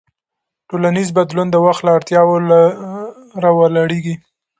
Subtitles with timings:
[0.69, 2.35] ټولنیز بدلون د وخت له اړتیاوو
[3.43, 4.15] راولاړېږي.